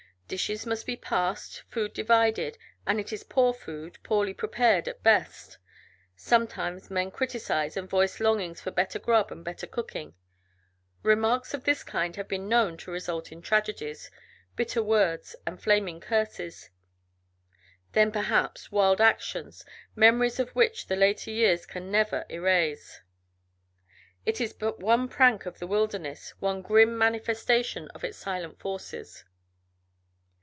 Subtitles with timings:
[0.31, 2.57] Dishes must be passed, food divided,
[2.87, 5.57] and it is poor food, poorly prepared at best.
[6.15, 10.15] Sometimes men criticize and voice longings for better grub and better cooking.
[11.03, 14.09] Remarks of this kind have been known to result in tragedies,
[14.55, 16.69] bitter words and flaming curses
[17.91, 19.65] then, perhaps, wild actions,
[19.97, 23.01] memories of which the later years can never erase.
[24.25, 29.25] It is but one prank of the wilderness, one grim manifestation of its silent forces.